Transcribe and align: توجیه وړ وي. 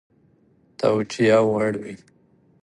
توجیه 0.81 1.37
وړ 1.49 1.73
وي. 1.81 1.93